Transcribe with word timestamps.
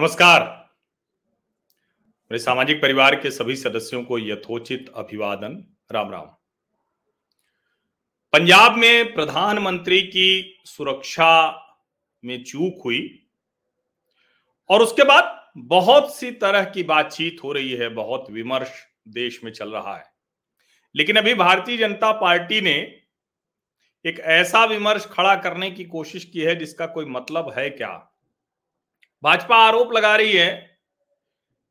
नमस्कार। 0.00 0.70
मेरे 2.30 2.38
सामाजिक 2.38 2.82
परिवार 2.82 3.14
के 3.14 3.30
सभी 3.30 3.56
सदस्यों 3.56 4.04
को 4.04 4.18
यथोचित 4.18 4.92
अभिवादन। 4.96 5.76
राम 5.92 6.10
राम। 6.10 6.26
पंजाब 8.32 8.76
में 8.76 9.14
प्रधानमंत्री 9.14 10.02
की 10.02 10.60
सुरक्षा 10.64 11.50
में 12.24 12.44
चूक 12.44 12.82
हुई 12.84 13.26
और 14.68 14.82
उसके 14.82 15.04
बाद 15.04 15.50
बहुत 15.56 16.16
सी 16.16 16.30
तरह 16.30 16.64
की 16.64 16.82
बातचीत 16.82 17.36
हो 17.44 17.52
रही 17.52 17.72
है, 17.72 17.88
बहुत 17.88 18.26
विमर्श 18.30 18.86
देश 19.08 19.44
में 19.44 19.52
चल 19.52 19.72
रहा 19.72 19.96
है। 19.96 20.04
लेकिन 20.96 21.16
अभी 21.16 21.34
भारतीय 21.34 21.76
जनता 21.76 22.12
पार्टी 22.12 22.60
ने 22.60 23.00
एक 24.06 24.20
ऐसा 24.20 24.64
विमर्श 24.64 25.06
खड़ा 25.06 25.36
करने 25.36 25.70
की 25.70 25.84
कोशिश 25.84 26.24
की 26.24 26.40
है 26.40 26.56
जिसका 26.56 26.86
कोई 26.86 27.04
मतलब 27.04 27.54
है 27.58 27.70
क्या? 27.70 28.09
भाजपा 29.22 29.56
आरोप 29.56 29.92
लगा 29.92 30.16
रही 30.16 30.32
है 30.32 30.78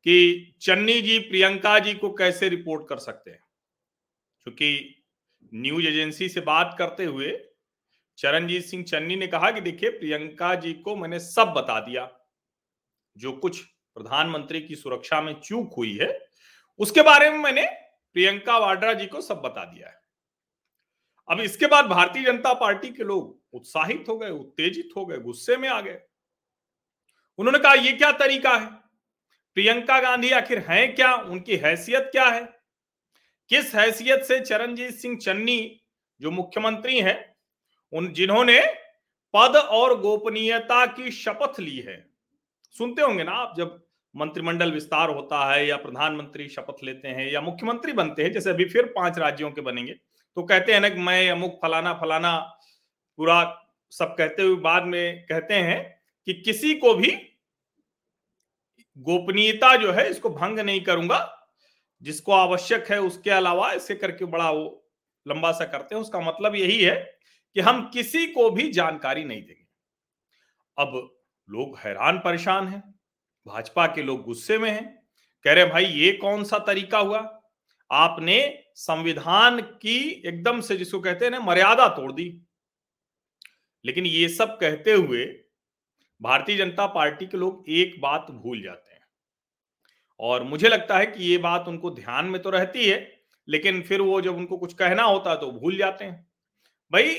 कि 0.04 0.54
चन्नी 0.60 1.02
जी, 1.02 1.18
प्रियंका 1.18 1.78
जी 1.78 1.94
को 1.94 2.12
कैसे 2.12 2.48
रिपोर्ट 2.48 2.88
कर 2.88 2.98
सकते 2.98 3.30
हैं? 3.30 3.44
क्योंकि 4.42 5.02
न्यूज़ 5.54 5.86
एजेंसी 5.86 6.28
से 6.28 6.40
बात 6.40 6.76
करते 6.78 7.04
हुए 7.04 7.44
चरणजीत 8.18 8.64
सिंह 8.64 8.84
चन्नी 8.84 9.16
ने 9.16 9.26
कहा 9.26 9.50
कि 9.50 9.60
देखिए, 9.60 9.90
प्रियंका 9.90 10.54
जी 10.54 10.72
को 10.72 10.96
मैंने 10.96 11.20
सब 11.20 11.48
बता 11.48 11.80
दिया। 11.80 12.20
जो 13.16 13.32
कुछ 13.32 13.60
प्रधानमंत्री 13.94 14.60
की 14.60 14.74
सुरक्षा 14.74 15.20
में 15.20 15.40
चूक 15.40 15.74
हुई 15.76 15.96
है, 15.96 16.26
उसके 16.78 17.02
बारे 17.02 17.30
में 17.30 17.38
मैंने 17.38 17.66
प्रियंका 18.12 18.58
वाड्रा 18.58 18.92
जी 18.92 19.06
को 19.06 19.20
सब 19.20 19.40
बता 19.40 19.64
दिया 19.64 19.88
है। 19.88 20.00
अब 21.28 21.40
इसके 21.40 21.66
बाद 21.66 21.84
भारतीय 21.84 22.24
जनता 22.24 22.54
पार्टी 22.54 22.90
के 22.90 23.04
लोग 23.04 23.42
उत्साहित 23.52 24.04
हो 24.08 24.18
गए, 24.18 24.30
उत्तेजित 24.30 24.88
हो 24.96 25.06
गए, 25.06 25.18
गुस्से 25.18 25.56
में 25.56 25.68
आ 25.68 25.80
गए। 25.80 26.00
उन्होंने 27.40 27.58
कहा 27.58 27.74
यह 27.74 27.96
क्या 27.96 28.12
तरीका 28.12 28.50
है? 28.50 28.66
प्रियंका 29.54 30.00
गांधी 30.00 30.30
आखिर 30.30 30.58
हैं 30.58 30.94
क्या? 30.94 31.14
उनकी 31.14 31.56
हैसियत 31.56 32.08
क्या 32.12 32.24
है? 32.24 32.42
किस 33.48 33.74
हैसियत 33.74 34.22
से 34.22 34.40
चरणजीत 34.40 34.94
सिंह 34.94 35.16
चन्नी, 35.16 35.80
जो 36.20 36.30
मुख्यमंत्री 36.30 37.00
हैं, 37.00 37.36
उन 37.92 38.12
जिन्होंने 38.12 38.60
पद 39.34 39.56
और 39.56 40.00
गोपनीयता 40.00 40.86
की 40.86 41.10
शपथ 41.10 41.60
ली 41.60 41.78
है? 41.78 42.10
सुनते 42.70 43.02
होंगे 43.02 43.24
ना 43.24 43.32
आप, 43.32 43.54
जब 43.56 43.82
मंत्रिमंडल 44.16 44.72
विस्तार 44.72 45.10
होता 45.10 45.52
है 45.52 45.66
या 45.66 45.76
प्रधानमंत्री 45.76 46.48
शपथ 46.48 46.84
लेते 46.84 47.08
हैं 47.08 47.30
या 47.32 47.40
मुख्यमंत्री 47.40 47.92
बनते 47.92 48.22
हैं, 48.22 48.32
जैसे 48.32 48.50
अभी 48.50 48.64
फिर 48.64 48.86
पाँच 48.86 49.18
राज्यों 49.18 49.50
के 49.50 49.60
बनेंगे 49.60 49.92
तो 50.36 50.42
कहते 50.42 50.72
हैं 50.72 50.80
ना 50.80 50.88
कि 50.88 51.00
मैं, 51.00 51.30
अमुक, 51.30 51.58
फलाना 51.62 51.92
फलाना, 51.94 52.38
पूरा 53.18 53.66
सब 53.90 54.14
कहते 54.18 54.42
हुए 54.42 54.56
बाद 54.56 54.84
में 54.84 55.26
कहते 55.26 55.54
हैं 55.54 56.00
कि 56.26 56.34
किसी 56.34 56.74
को 56.74 56.94
भी 56.94 57.10
गोपनीयता 58.98 59.76
जो 59.76 59.92
है, 59.92 60.10
इसको 60.10 60.30
भंग 60.30 60.58
नहीं 60.58 60.80
करूँगा। 60.80 61.48
जिसको 62.02 62.32
आवश्यक 62.32 62.86
है, 62.90 63.00
उसके 63.00 63.30
अलावा 63.30 63.72
इसे 63.72 63.94
करके 63.94 64.24
बड़ा 64.24 64.50
वो 64.50 64.90
लंबा 65.28 65.52
सा 65.52 65.64
करते 65.64 65.94
हैं। 65.94 66.02
उसका 66.02 66.20
मतलब 66.20 66.54
यही 66.54 66.82
है 66.82 67.18
कि 67.54 67.60
हम 67.60 67.90
किसी 67.94 68.26
को 68.26 68.50
भी 68.50 68.72
जानकारी 68.72 69.24
नहीं 69.24 69.42
देंगे। 69.42 69.66
अब 70.78 71.16
लोग 71.50 71.78
हैरान 71.78 72.18
परेशान 72.18 72.68
हैं। 72.68 72.94
भाजपा 73.46 73.86
के 73.86 74.02
लोग 74.02 74.22
गुस्से 74.22 74.58
में 74.58 74.70
हैं। 74.70 75.06
कह 75.44 75.52
रहे 75.52 75.64
भाई, 75.64 75.84
ये 75.84 76.12
कौन 76.12 76.44
सा 76.44 76.58
तरीका 76.58 76.98
हुआ? 76.98 77.42
आपने 77.92 78.64
संविधान 78.74 79.60
की 79.60 80.22
एकदम 80.26 80.60
से 80.60 80.76
जिसको 80.76 81.00
कहते 81.00 81.24
हैं 81.24 81.32
ना, 81.32 81.40
मर्यादा 81.40 81.88
तोड़ 81.88 82.12
दी। 82.12 82.42
लेकिन 83.84 84.06
ये 84.06 84.28
सब 84.28 84.58
कहते 84.58 84.92
हुए 84.92 85.24
भारतीय 86.20 86.56
जनता 86.56 86.86
पार्टी 86.86 87.26
के 87.26 87.36
लोग 87.36 87.64
एक 87.70 88.00
बात 88.00 88.26
भूल 88.32 88.62
जाते 88.62 88.94
हैं। 88.94 89.00
और 90.20 90.42
मुझे 90.42 90.68
लगता 90.68 90.98
है 90.98 91.06
कि 91.06 91.24
ये 91.24 91.36
बात 91.38 91.68
उनको 91.68 91.90
ध्यान 91.90 92.24
में 92.24 92.40
तो 92.42 92.50
रहती 92.50 92.88
है, 92.88 92.98
लेकिन 93.48 93.80
फिर 93.82 94.00
वो 94.00 94.20
जब 94.20 94.36
उनको 94.36 94.56
कुछ 94.56 94.74
कहना 94.74 95.02
होता 95.02 95.30
है 95.30 95.36
तो 95.36 95.50
भूल 95.52 95.76
जाते 95.76 96.04
हैं। 96.04 96.26
भाई, 96.92 97.14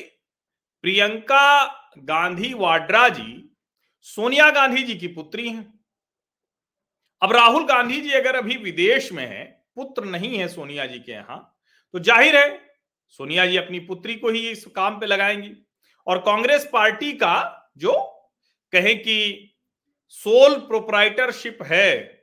प्रियंका 0.84 1.66
गांधी 2.00 2.54
वाड्रा 2.54 3.08
जी 3.10 3.50
सोनिया 4.08 4.50
गांधी 4.50 4.84
जी 4.84 4.96
की 4.96 5.08
पुत्री 5.08 5.48
हैं। 5.50 5.74
अब 7.22 7.32
राहुल 7.32 7.66
गांधी 7.66 8.00
जी 8.02 8.12
अगर 8.12 8.36
अभी 8.36 8.56
विदेश 8.58 9.12
में 9.12 9.26
है, 9.26 9.44
पुत्र 9.76 10.06
नहीं 10.06 10.38
है 10.38 10.48
सोनिया 10.48 10.86
जी 10.86 11.00
के 11.00 11.12
यहाँ 11.12 11.48
तो 11.94 12.00
ज़ाहिर 12.00 12.36
है 12.36 12.60
सोनिया 13.20 13.46
जी 13.46 13.58
अपनी 13.58 13.80
पुत्री 13.82 14.16
को 14.16 14.30
ही 14.30 14.48
इस 14.50 14.66
काम 14.76 15.00
पे 15.00 15.06
लगाएँगी। 15.06 15.52
और 16.08 16.18
कांग्रेस 16.20 16.70
पार्टी 16.74 17.12
का 17.14 17.36
जो 17.78 17.94
कहें 18.74 18.98
कि 19.00 19.48
सोल 20.08 20.56
प्रोपराइटरशिप 20.60 21.64
है, 21.64 22.22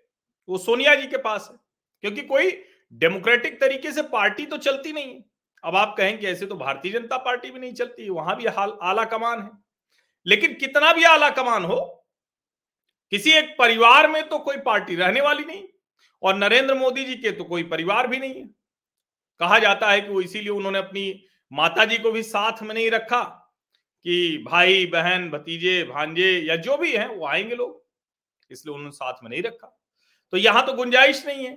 वो 0.49 0.59
सोनिया 0.59 0.95
जी 0.95 1.07
के 1.07 1.17
पास 1.17 1.49
है, 1.53 1.59
क्योंकि 2.05 2.23
कोई 2.23 2.51
डेमोक्रेटिक 2.93 3.61
तरीके 3.61 3.93
से 3.93 4.03
पार्टी 4.03 4.47
तो 4.47 4.57
चलती 4.57 4.93
नहीं 4.93 5.15
है। 5.15 5.25
अब 5.65 5.77
आप 5.77 5.95
कहें 5.99 6.19
कि 6.19 6.27
ऐसे 6.27 6.47
तो 6.47 6.55
भारतीय 6.55 6.93
जनता 6.93 7.17
पार्टी 7.17 7.51
भी 7.51 7.61
नहीं 7.61 7.73
चलती, 7.73 8.09
वहाँ 8.11 8.37
भी 8.37 8.47
हाल, 8.47 8.79
आला 8.83 9.05
कमान 9.05 9.43
है। 9.43 9.51
लेकिन 10.27 10.55
कितना 10.55 10.93
भी 10.93 11.05
आला 11.05 11.31
कमान 11.31 11.65
हो, 11.65 11.81
किसी 13.13 13.33
एक 13.33 13.55
परिवार 13.59 14.11
में 14.11 14.29
तो 14.29 14.39
कोई 14.39 14.57
पार्टी 14.57 14.95
रहने 14.97 15.21
वाली 15.21 15.45
नहीं, 15.45 15.65
और 16.23 16.37
नरेंद्र 16.37 16.75
मोदी 16.75 17.05
जी 17.05 17.15
के 17.15 17.31
तो 17.31 17.45
कोई 17.45 17.63
परिवार 17.63 18.07
भी 18.07 18.19
नहीं 18.19 18.35
है। 18.35 18.47
कहा 19.41 19.59
जाता 19.59 19.91
है 19.91 20.01
कि 20.01 20.09
वो 20.09 20.21
इसीलिए 20.21 20.51
उन्होंने 20.51 20.79
अपनी 20.79 21.23
माता 21.53 21.85
जी 21.85 21.99
को 21.99 22.13
भी 22.13 22.23
साथ 22.23 22.63
में 22.63 22.75
नहीं 22.75 22.91
रखा 22.91 23.38
कि 24.05 24.45
भाई, 24.49 24.87
बहन, 24.87 25.29
भतीजे, 25.31 25.83
भांजे 25.85 26.31
या 26.41 26.57
जो 26.57 26.77
भी 26.77 26.93
हैं, 26.93 27.09
वो 27.09 27.27
आएँगे 27.27 27.55
लोग। 27.55 27.83
इसलिए 28.51 28.75
उन्होंने 28.75 28.93
साथ 28.93 29.23
में 29.23 29.31
नहीं 29.31 29.43
रखा। 29.43 29.79
तो 30.33 30.37
यहाँ 30.37 30.67
तो 30.67 30.73
गुंजाइश 30.73 31.25
नहीं 31.27 31.47
है। 31.47 31.53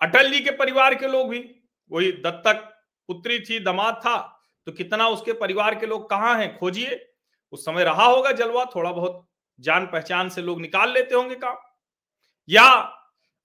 अटल 0.00 0.30
जी 0.30 0.40
के 0.40 0.50
परिवार 0.50 0.94
के 0.94 1.08
लोग 1.08 1.30
भी, 1.30 1.38
वही 1.90 2.12
दत्तक 2.12 2.68
पुत्री 3.08 3.38
थी, 3.40 3.58
दमाद 3.60 3.94
था 3.96 4.16
तो 4.66 4.72
कितना 4.72 5.08
उसके 5.08 5.32
परिवार 5.32 5.74
के 5.74 5.86
लोग 5.86 6.08
कहाँ 6.10 6.38
हैं, 6.38 6.56
खोजिए। 6.58 7.00
उस 7.52 7.64
समय 7.64 7.84
रहा 7.84 8.04
होगा 8.04 8.32
जलवा 8.32 8.64
थोड़ा 8.76 8.92
बहुत 8.92 9.28
जान 9.60 9.86
पहचान 9.86 10.28
से 10.28 10.42
लोग 10.42 10.60
निकाल 10.60 10.92
लेते 10.92 11.14
होंगे 11.14 11.34
काम। 11.34 11.56
या 12.48 12.64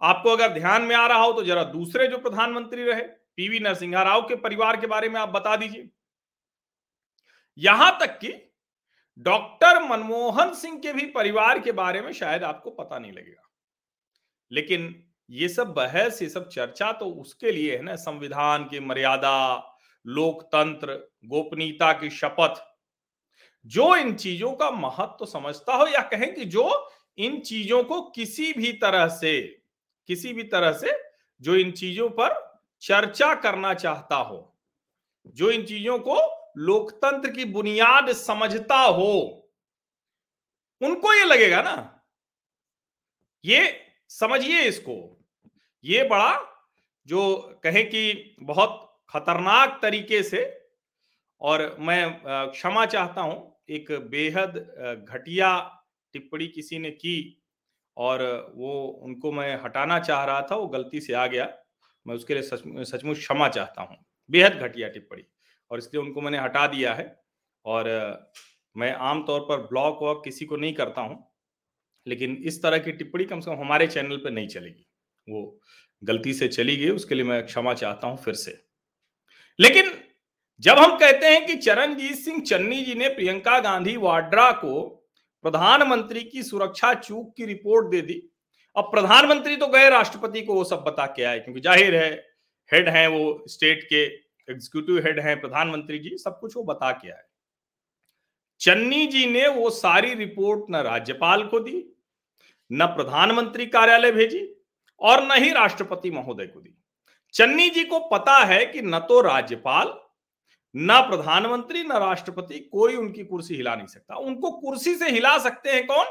आपको 0.02 0.30
अगर 0.30 0.54
ध्यान 0.54 0.82
में 0.82 0.96
आ 0.96 1.08
रहा 1.08 1.18
हो 1.18 1.34
तो 1.34 1.44
जरा 1.44 1.64
दूसरे 1.64 2.08
जो 2.08 2.18
प्रधानमंत्री 2.18 2.84
रहे 2.84 3.02
पीवी 3.38 3.60
नरसिंहा 3.60 4.04
राव 4.04 4.22
के 4.22 4.36
परिवार 4.36 4.78
के 4.78 4.88
बारे 4.88 5.10
में 5.10 5.20
आप 5.22 5.30
बता 5.30 5.56
दीजिए। 5.56 5.90
यहाँ 7.58 7.98
तक 8.00 8.18
कि 8.20 8.34
डॉक्टर 9.18 9.82
मनमोहन 9.84 10.54
सिंह 10.54 10.78
के 10.80 10.94
भी 10.94 11.06
परिवार 11.06 11.60
के 11.60 11.72
बारे 11.72 12.02
में 12.02 12.12
शायद 12.14 12.44
आपको 12.44 12.70
पता 12.72 13.00
नहीं 13.00 13.12
लगेगा। 13.12 13.50
लेकिन 14.52 14.94
ये 15.30 15.48
सब 15.50 15.74
बहस, 15.74 16.22
ये 16.22 16.30
सब 16.30 16.48
चर्चा 16.50 16.92
तो 16.92 17.06
उसके 17.06 17.52
लिए 17.52 17.76
है 17.78 17.82
ना, 17.84 17.96
संविधान 17.96 18.64
की 18.64 18.80
मर्यादा, 18.80 19.74
लोकतंत्र, 20.06 20.94
गोपनीयता 21.26 21.92
की 21.94 22.10
शपथ, 22.10 22.64
जो 23.66 23.96
इन 23.96 24.14
चीज़ों 24.16 24.52
का 24.52 24.70
महत्व 24.72 25.16
तो 25.20 25.26
समझता 25.26 25.76
हो 25.76 25.88
या 25.88 26.02
कहें 26.02 26.34
कि 26.36 26.46
जो 26.46 26.90
इन 27.18 27.40
चीज़ों 27.40 27.84
को 27.84 28.02
किसी 28.10 28.54
भी 28.54 28.72
तरह 28.74 29.08
से, 29.08 29.42
किसी 30.10 30.34
भी 30.34 30.44
तरह 30.44 30.72
से 30.72 30.92
जो 31.42 31.56
इन 31.56 31.72
चीज़ों 31.72 32.10
पर 32.10 32.36
चर्चा 32.82 33.34
करना 33.36 33.74
चाहता 33.74 34.16
हो, 34.16 34.56
जो 35.26 35.52
इन 35.52 35.64
चीज़ों 35.64 36.00
को 36.00 36.16
लोकतंत्र 36.58 37.32
की 37.32 37.46
बुनियाद 37.46 38.12
समझता 38.12 38.78
हो, 38.78 39.14
उनको 40.82 41.14
ये 41.14 41.24
लगेगा 41.26 41.62
ना। 41.62 41.76
ये 43.44 43.62
समझिए 44.10 44.62
इसको। 44.62 44.96
ये 45.84 46.04
बड़ा 46.04 46.34
जो 47.08 47.38
कहें 47.64 47.86
कि 47.90 48.36
बहुत 48.42 48.84
खतरनाक 49.10 49.80
तरीके 49.82 50.22
से, 50.24 50.44
और 51.42 51.76
मैं 51.80 52.22
क्षमा 52.26 52.86
चाहता 52.86 53.22
हूँ, 53.22 53.56
एक 53.70 53.92
बेहद 54.12 54.58
घटिया 55.10 55.50
टिप्पणी 56.14 56.48
किसी 56.48 56.80
ने 56.80 56.92
की, 56.92 57.44
और 57.98 58.22
वो 58.56 58.88
उनको 59.04 59.32
मैं 59.32 59.56
हटाना 59.64 60.00
चाह 60.00 60.24
रहा 60.26 60.42
था, 60.42 60.56
वो 60.56 60.68
गलती 60.68 61.02
से 61.02 61.14
आ 61.14 61.26
गया। 61.28 61.46
मैं 62.06 62.16
उसके 62.16 62.34
लिए 62.34 62.44
सच, 62.44 62.62
सचमुच 62.90 63.18
क्षमा 63.18 63.48
चाहता 63.50 63.82
हूँ। 63.82 63.98
बेहद 64.30 64.54
घटिया 64.54 64.88
टिप्पणी। 64.90 65.24
और 65.72 65.80
इसलिए 65.80 66.02
उनको 66.02 66.22
मैंने 66.22 66.38
हटा 66.40 66.66
दिया 66.68 66.94
है। 66.94 67.16
और 67.66 67.90
मैं 68.76 68.94
आमतौर 68.94 69.40
पर 69.42 69.68
ब्लॉक 69.68 70.00
वॉक 70.02 70.24
किसी 70.24 70.46
को 70.46 70.56
नहीं 70.58 70.74
करता 70.74 71.02
हूँ, 71.02 71.24
लेकिन 72.08 72.36
इस 72.46 72.62
तरह 72.64 72.78
की 72.80 72.92
टिप्पणी 72.94 73.26
कम 73.26 73.40
से 73.40 73.52
कम 73.52 73.58
हमारे 73.58 73.88
चैनल 73.88 74.18
पर 74.18 74.32
नहीं 74.32 74.48
चलेगी। 74.48 74.86
वो 75.28 75.60
गलती 76.02 76.34
से 76.34 76.48
चली 76.50 76.76
गई, 76.78 76.90
उसके 76.92 77.16
लिए 77.16 77.24
मैं 77.26 77.46
क्षमा 77.46 77.74
चाहता 77.76 78.08
हूँ 78.08 78.18
फिर 78.18 78.34
से। 78.36 78.60
लेकिन 79.60 79.92
जब 80.64 80.78
हम 80.78 80.98
कहते 80.98 81.28
हैं 81.28 81.46
कि 81.46 81.56
चरणजीत 81.56 82.16
सिंह 82.16 82.42
चन्नी 82.42 82.84
जी 82.84 82.94
ने 82.96 83.08
प्रियंका 83.10 83.60
गांधी 83.60 83.96
वाड्रा 83.98 84.52
को 84.54 84.84
प्रधानमंत्री 85.46 86.24
की 86.24 86.44
सुरक्षा 86.44 86.94
चूक 86.96 87.34
की 87.38 87.46
रिपोर्ट 87.46 87.90
दे 87.92 88.02
दी, 88.02 88.22
अब 88.76 88.84
प्रधानमंत्री 88.86 89.56
तो 89.56 89.68
गए 89.68 89.90
राष्ट्रपति 89.90 90.42
को 90.42 90.54
वो 90.54 90.64
सब 90.64 90.84
बता 90.84 91.06
के 91.08 91.24
आए, 91.24 91.40
क्योंकि 91.40 91.62
ज़ाहिर 91.62 91.96
है, 91.96 92.10
हेड 92.72 92.90
है 92.90 93.08
वो 93.08 93.44
स्टेट 93.48 93.84
के 93.84 94.06
एग्जीक्यूटिव 94.50 94.98
हेड 95.06 95.20
है, 95.20 95.36
प्रधानमंत्री 95.36 96.00
जी, 96.00 96.18
सब 96.18 96.40
कुछ 96.40 96.56
वो 96.58 96.64
बता 96.64 96.92
के 96.92 97.10
आए। 97.10 97.24
चन्नी 98.62 99.06
जी 99.08 99.26
ने 99.26 99.48
वो 99.48 99.70
सारी 99.70 100.14
रिपोर्ट 100.14 100.66
न 100.70 100.76
राज्यपाल 100.76 101.44
को 101.44 101.60
दी, 101.60 101.84
न 102.72 102.86
प्रधानमंत्री 102.86 103.66
कार्यालय 103.66 104.12
भेजी 104.12 104.48
और 105.02 105.24
न 105.24 105.44
ही 105.44 105.52
राष्ट्रपति 105.52 106.12
महोदय 106.12 106.46
को 106.46 106.60
दी। 106.60 106.74
चन्नी 107.34 107.70
जी 107.70 107.84
को 107.84 108.00
पता 108.10 108.38
है 108.38 108.66
कि 108.66 108.82
न 108.82 109.00
तो 109.00 109.22
राज्यपाल, 109.22 109.94
न 110.76 111.00
प्रधानमंत्री, 111.02 111.84
न 111.84 111.92
राष्ट्रपति 111.92 112.60
कोई 112.62 112.96
उनकी 112.96 113.24
कुर्सी 113.24 113.56
हिला 113.56 113.76
नहीं 113.76 113.88
सकता। 113.88 114.16
उनको 114.16 114.52
कुर्सी 114.52 114.96
से 114.96 115.10
हिला 115.10 115.38
सकते 115.38 115.72
हैं 115.72 115.86
कौन? 115.88 116.06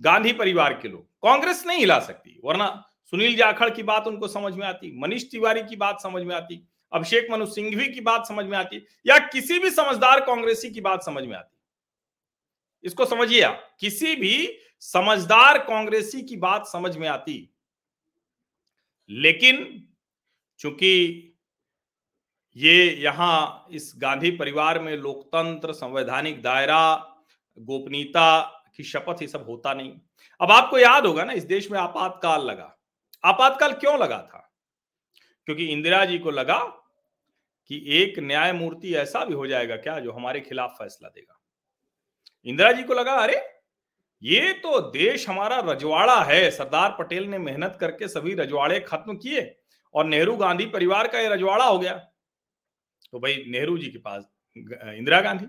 गांधी 0.00 0.32
परिवार 0.32 0.74
के 0.74 0.88
लोग। 0.88 1.04
कांग्रेस 1.22 1.64
नहीं 1.66 1.78
हिला 1.78 1.98
सकती, 2.00 2.40
वरना 2.44 2.68
सुनील 3.12 3.36
जाखड़ 3.36 3.68
की 3.70 3.82
बात 3.82 4.06
उनको 4.06 4.28
समझ 4.28 4.54
में 4.54 4.66
आती, 4.66 4.92
मनीष 5.00 5.30
तिवारी 5.30 5.62
की 5.62 5.76
बात 5.76 6.00
समझ 6.00 6.22
में 6.22 6.34
आती। 6.36 6.66
अभिषेक 6.92 7.30
मनु 7.30 7.46
सिंघवी 7.46 7.88
की 7.88 8.00
बात 8.00 8.26
समझ 8.26 8.46
में 8.46 8.58
आती 8.58 8.86
या 9.06 9.18
किसी 9.18 9.58
भी 9.58 9.70
समझदार 9.70 10.20
कांग्रेसी 10.20 10.70
की 10.70 10.80
बात 10.80 11.02
समझ 11.02 11.24
में 11.24 11.36
आती? 11.36 11.58
इसको 12.84 13.04
समझिए 13.04 13.42
आप। 13.42 13.76
किसी 13.80 14.16
भी 14.16 14.58
समझदार 14.80 15.58
कांग्रेसी 15.58 16.22
की 16.22 16.36
बात 16.36 16.66
समझ 16.66 16.96
में 16.96 17.08
आती। 17.08 17.54
लेकिन 19.10 19.88
चूँकि 20.58 21.24
ये 22.56 22.94
यहाँ 22.94 23.66
इस 23.70 23.94
गांधी 23.96 24.30
परिवार 24.30 24.78
में 24.78 24.96
लोकतंत्र, 24.96 25.72
संवैधानिक 25.72 26.42
दायरा, 26.42 26.96
गोपनीयता 27.58 28.42
की 28.76 28.84
शपथ 28.84 29.22
ये 29.22 29.28
सब 29.28 29.44
होता 29.48 29.74
नहीं। 29.74 29.94
अब 30.40 30.52
आपको 30.52 30.78
याद 30.78 31.06
होगा 31.06 31.24
ना, 31.24 31.32
इस 31.32 31.44
देश 31.44 31.70
में 31.70 31.78
आपातकाल 31.78 32.44
लगा। 32.44 32.78
आपातकाल 33.24 33.72
क्यों 33.72 33.98
लगा 33.98 34.18
था? 34.18 34.54
क्योंकि 35.44 35.66
इंदिरा 35.66 36.04
जी 36.04 36.18
को 36.18 36.30
लगा 36.30 36.77
कि 37.68 37.84
एक 37.86 38.18
न्यायमूर्ति 38.18 38.94
ऐसा 38.94 39.24
भी 39.24 39.34
हो 39.34 39.46
जाएगा 39.46 39.76
क्या 39.76 40.00
जो 40.00 40.12
हमारे 40.12 40.40
खिलाफ 40.40 40.70
फैसला 40.70 41.08
देगा? 41.08 41.40
इंदिरा 42.44 42.72
जी 42.72 42.82
को 42.82 42.94
लगा, 42.94 43.12
अरे, 43.12 43.42
ये 44.22 44.52
तो 44.52 44.80
देश 44.80 45.28
हमारा 45.28 45.60
रजवाड़ा 45.60 46.22
है। 46.24 46.50
सरदार 46.50 46.96
पटेल 46.98 47.24
ने 47.24 47.38
मेहनत 47.38 47.78
करके 47.80 48.08
सभी 48.08 48.34
रजवाड़े 48.34 48.80
खत्म 48.80 49.16
किए 49.16 49.58
और 49.94 50.04
नेहरू 50.04 50.36
गांधी 50.36 50.66
परिवार 50.66 51.08
का 51.08 51.20
ये 51.20 51.28
रजवाड़ा 51.28 51.64
हो 51.64 51.78
गया। 51.78 51.94
तो 53.12 53.20
भाई, 53.20 53.44
नेहरू 53.48 53.78
जी 53.78 53.90
के 53.90 53.98
पास 53.98 54.24
इंदिरा 54.56 55.20
गांधी, 55.20 55.46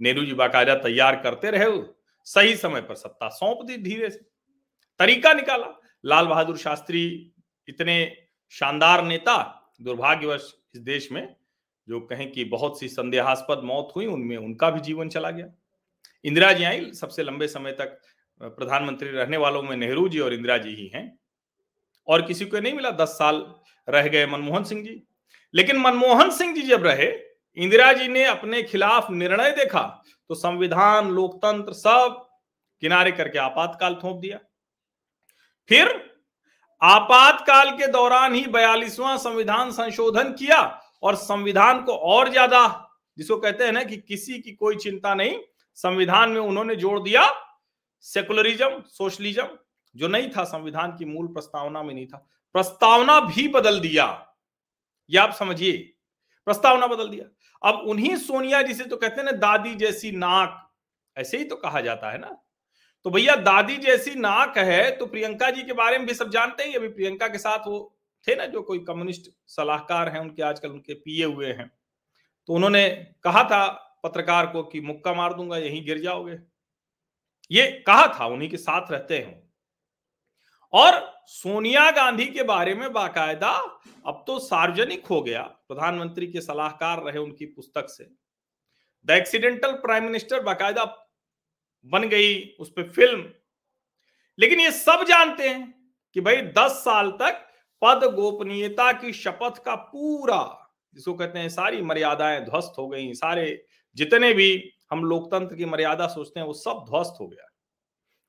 नेहरू 0.00 0.24
जी 0.24 0.32
बाकायदा 0.32 0.74
तैयार 0.74 1.20
करते 1.20 1.50
रहे, 1.50 1.94
सही 2.24 2.56
समय 2.56 2.80
पर 2.80 2.94
सत्ता 2.94 3.28
सौंप 3.28 3.66
दी 3.66 3.76
धीरे 3.76 4.10
से। 4.10 4.18
तरीका 4.98 5.32
निकाला। 5.32 5.80
लाल 6.04 6.26
बहादुर 6.26 6.56
शास्त्री 6.56 7.32
इतने 7.68 8.16
शानदार 8.50 9.04
नेता, 9.04 9.60
दुर्भाग्यवश 9.82 10.54
इस 10.74 10.80
देश 10.80 11.12
में 11.12 11.36
जो 11.88 12.00
कहें 12.00 12.30
कि 12.32 12.44
बहुत 12.44 12.80
सी 12.80 12.88
संदेहास्पद 12.88 13.60
मौत 13.64 13.92
हुई, 13.96 14.06
उनमें 14.06 14.36
उनका 14.36 14.70
भी 14.70 14.80
जीवन 14.80 15.08
चला 15.08 15.30
गया। 15.30 15.46
इंदिरा 16.24 16.52
जी 16.52 16.64
आई, 16.64 16.92
सबसे 16.92 17.22
लंबे 17.22 17.48
समय 17.48 17.72
तक 17.72 18.00
प्रधानमंत्री 18.40 19.08
रहने 19.08 19.36
वालों 19.36 19.62
में 19.62 19.76
नेहरू 19.76 20.08
जी 20.08 20.18
और 20.18 20.34
इंदिरा 20.34 20.56
जी 20.58 20.74
ही 20.74 20.86
हैं। 20.94 21.18
और 22.08 22.22
किसी 22.22 22.44
को 22.44 22.60
नहीं 22.60 22.72
मिला, 22.72 22.90
दस 22.90 23.08
साल 23.08 23.54
रह 23.88 24.08
गए 24.08 24.26
मनमोहन 24.26 24.64
सिंह 24.64 24.82
जी। 24.84 25.02
लेकिन 25.54 25.78
मनमोहन 25.78 26.30
सिंह 26.30 26.54
जी 26.54 26.62
जब 26.62 26.84
रहे, 26.84 27.12
इंदिरा 27.56 27.92
जी 27.92 28.08
ने 28.08 28.24
अपने 28.24 28.62
खिलाफ 28.62 29.10
निर्णय 29.10 29.50
देखा 29.50 29.82
तो 30.30 30.34
संविधान, 30.34 31.10
लोकतंत्र 31.10 31.72
सब 31.72 32.26
किनारे 32.82 33.12
करके 33.12 33.38
आपातकाल 33.38 33.94
थोप 33.94 34.20
दिया। 34.20 34.38
फिर 35.68 35.88
आपातकाल 36.82 37.70
के 37.70 37.86
दौरान 37.86 38.34
ही 38.34 38.44
बयालीसवां 38.46 39.16
संविधान 39.18 39.70
संशोधन 39.70 40.32
किया 40.32 40.60
और 41.04 41.14
संविधान 41.16 41.82
को 41.82 41.92
और 41.92 42.30
ज़्यादा, 42.30 42.90
जिसको 43.18 43.36
कहते 43.36 43.64
हैं 43.64 43.72
ना 43.72 43.82
कि 43.82 43.96
किसी 43.98 44.38
की 44.38 44.52
कोई 44.52 44.76
चिंता 44.76 45.14
नहीं, 45.14 45.38
संविधान 45.78 46.30
में 46.30 46.40
उन्होंने 46.40 46.76
जोड़ 46.76 46.98
दिया, 47.00 47.28
सेकुलरिज्म, 48.04 48.82
सोशलिज्म, 48.88 49.48
जो 49.94 50.08
नहीं 50.08 50.28
था 50.30 50.44
संविधान 50.44 50.96
की 50.98 51.04
मूल 51.04 51.26
प्रस्तावना 51.26 51.82
में 51.82 51.94
नहीं 51.94 52.06
था, 52.06 52.26
प्रस्तावना 52.54 53.18
भी 53.20 53.46
बदल 53.48 53.80
दिया। 53.80 54.06
ये 55.10 55.18
आप 55.18 55.32
समझिए, 55.32 55.72
प्रस्तावना 56.46 56.86
बदल 56.86 57.08
दिया। 57.08 57.24
अब 57.62 57.84
उन्हीं 57.88 58.16
सोनिया 58.16 58.62
जिसे 58.62 58.84
तो 58.84 58.96
कहते 58.96 59.20
हैं 59.20 59.24
ना, 59.24 59.32
दादी 59.32 59.74
जैसी 59.74 60.10
नाक, 60.12 60.60
ऐसे 61.16 61.38
ही 61.38 61.44
तो 61.44 61.56
कहा 61.56 61.80
जाता 61.80 62.10
है 62.10 62.18
ना। 62.18 62.36
तो 63.06 63.10
भैया, 63.10 63.34
दादी 63.36 63.76
जैसी 63.76 64.14
नाक 64.14 64.58
है 64.58 64.90
तो 64.90 65.06
प्रियंका 65.06 65.50
जी 65.50 65.62
के 65.62 65.72
बारे 65.72 65.98
में 65.98 66.06
भी 66.06 66.14
सब 66.14 66.30
जानते 66.30 66.64
ही 66.64 66.74
अभी 66.74 66.88
प्रियंका 66.90 67.28
के 67.28 67.38
साथ 67.38 67.66
वो 67.66 67.93
थे 68.28 68.34
ना, 68.36 68.46
जो 68.46 68.62
कोई 68.62 68.78
कम्युनिस्ट 68.78 69.30
सलाहकार 69.46 70.08
हैं, 70.08 70.18
उनके 70.18 70.42
आजकल 70.42 70.68
उनके 70.68 70.94
पिए 70.94 71.24
हुए 71.24 71.52
हैं। 71.52 71.70
तो 72.46 72.54
उन्होंने 72.54 72.90
कहा 73.22 73.44
था 73.44 73.66
पत्रकार 74.04 74.46
को 74.46 74.62
कि 74.62 74.80
मुक्का 74.80 75.14
मार 75.14 75.34
दूँगा, 75.34 75.56
यहीं 75.56 75.86
गिर 75.86 75.98
जाओगे। 75.98 76.38
ये 77.50 77.84
कहा 77.86 78.20
था, 78.20 78.26
उन्हीं 78.26 78.50
के 78.50 78.56
साथ 78.56 78.92
रहते 78.92 79.18
हैं। 79.18 79.52
और 80.72 81.22
सोनिया 81.26 81.90
गांधी 81.90 82.26
के 82.26 82.42
बारे 82.42 82.74
में 82.74 82.92
बाकायदा 82.92 83.80
अब 84.06 84.24
तो 84.26 84.38
सार्वजनिक 84.38 85.06
हो 85.06 85.22
गया, 85.22 85.42
प्रधानमंत्री 85.42 86.26
के 86.26 86.40
सलाहकार 86.40 87.02
रहे 87.02 87.18
उनकी 87.18 87.46
पुस्तक 87.46 87.86
से। 87.88 88.10
द 89.06 89.10
एक्सीडेंटल 89.10 89.72
प्राइम 89.72 90.04
मिनिस्टर 90.04 90.42
बाकायदा 90.42 91.08
बन 91.84 92.08
गई 92.08 92.56
उस 92.60 92.70
पर 92.70 92.90
फ़िल्म। 92.90 93.30
लेकिन 94.38 94.60
ये 94.60 94.70
सब 94.70 95.04
जानते 95.04 95.48
हैं 95.48 95.92
कि 96.14 96.20
भाई 96.20 96.36
दस 96.36 96.70
साल 96.70 97.10
तक 97.10 97.53
पद 97.82 98.04
गोपनीयता 98.14 98.92
की 98.92 99.12
शपथ 99.12 99.62
का 99.64 99.74
पूरा, 99.74 100.70
जिसको 100.94 101.14
कहते 101.14 101.38
हैं 101.38 101.48
सारी 101.48 101.82
मर्यादाएँ 101.82 102.40
ध्वस्त 102.40 102.74
हो 102.78 102.88
गई, 102.88 103.12
सारे 103.14 103.64
जितने 103.96 104.32
भी 104.32 104.72
हम 104.90 105.04
लोकतंत्र 105.04 105.56
की 105.56 105.64
मर्यादा 105.64 106.06
सोचते 106.06 106.40
हैं, 106.40 106.46
वो 106.46 106.52
सब 106.52 106.84
ध्वस्त 106.88 107.20
हो 107.20 107.26
गया। 107.28 107.48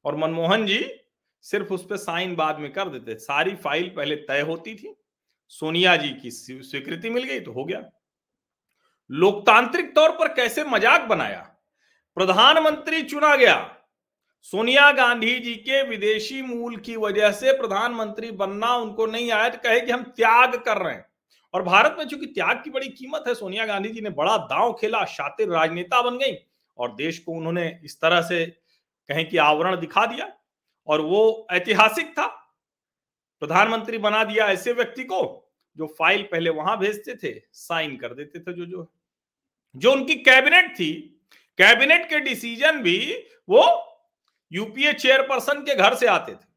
और 0.06 0.16
मनमोहन 0.16 0.66
जी 0.66 0.86
सिर्फ़ 1.46 1.74
उस 1.74 1.86
पर 1.86 1.98
साइन 1.98 2.36
बाद 2.36 2.60
में 2.60 2.72
कर 2.74 2.90
देते, 2.90 3.16
सारी 3.16 3.56
फ़ाइल 3.56 3.90
पहले 3.90 4.16
तय 4.16 4.42
होती 4.42 4.76
थी, 4.76 4.96
सोनिया 5.52 5.96
जी 5.96 6.10
की 6.12 6.32
स्वीकृति 6.32 7.10
मिल 7.10 7.24
गई 7.24 7.40
तो 7.40 7.52
हो 7.52 7.66
गया। 7.66 7.82
लोकतांत्रिक 9.10 9.94
तौर 9.96 10.12
पर 10.12 10.34
कैसे 10.34 10.64
मज़ाक 10.64 11.02
बनाया? 11.02 11.42
प्रधानमंत्री 12.18 13.02
चुना 13.04 13.36
गया 13.36 13.56
सोनिया 14.46 14.92
गांधी 14.92 15.38
जी 15.40 15.54
के 15.56 15.82
विदेशी 15.84 16.42
मूल 16.42 16.76
की 16.78 16.96
वजह 16.96 17.32
से 17.32 17.52
प्रधानमंत्री 17.52 18.30
बनना 18.32 18.76
उनको 18.76 19.06
नहीं 19.06 19.32
आया 19.32 19.48
तो 19.50 19.58
कहे 19.60 19.80
कि 19.82 19.92
हम 19.92 20.04
त्याग 20.16 20.56
कर 20.56 20.78
रहे 20.78 20.94
हैं। 20.94 21.06
और 21.54 21.64
भारत 21.64 21.96
में 22.00 22.06
चूँकि 22.06 22.26
त्याग 22.26 22.62
की 22.64 22.70
बड़ी 22.70 22.88
कीमत 22.90 23.24
है, 23.28 23.34
सोनिया 23.34 23.66
गांधी 23.66 23.90
जी 23.90 24.02
ने 24.02 24.10
बड़ा 24.10 24.36
दांव 24.38 24.74
खेला, 24.74 25.04
शातिर 25.06 25.50
राजनेता 25.50 26.02
बन 26.02 26.18
गई, 26.18 26.36
और 26.78 26.94
देश 26.96 27.20
को 27.20 27.32
उन्होंने 27.32 27.68
इस 27.86 28.00
तरह 28.02 28.22
से 28.22 28.46
कहें 29.10 29.28
कि 29.30 29.38
आवरण 29.38 29.80
दिखा 29.80 30.06
दिया, 30.06 30.32
और 30.88 31.02
वो 31.02 31.48
ऐतिहासिक 31.52 32.12
था। 32.12 32.28
प्रधानमंत्री 33.42 33.98
बना 33.98 34.24
दिया 34.24 34.48
ऐसे 34.48 34.74
व्यक्ति 34.74 35.04
को 35.04 35.22
जो 35.78 35.88
फ़ाइल 36.00 36.24
पहले 36.24 36.50
वहाँ 36.52 36.78
भेजते 36.80 37.16
थे, 37.16 37.34
साइन 37.54 37.98
कर 37.98 38.14
देते 38.14 38.40
थे 38.40 38.54
जो 38.54 38.66
जो 38.66 38.88
जो 39.76 39.92
उनकी 39.92 40.16
कैबिनेट 40.16 40.72
थी। 40.76 40.92
कैबिनेट 41.60 42.10
के 42.10 42.20
डिसीज़न 42.20 42.82
भी 42.84 42.98
वो 43.50 43.64
यूपीए 44.52 44.94
चेयरपर्सन 44.94 45.62
के 45.62 45.76
घर 45.76 45.96
से 45.96 46.08
आते 46.08 46.32
थे। 46.32 46.54